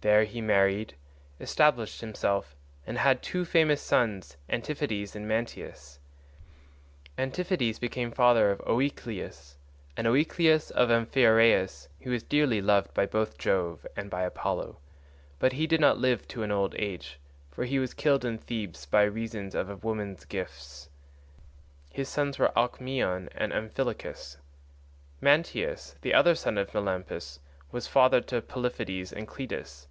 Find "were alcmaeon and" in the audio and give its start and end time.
22.38-23.52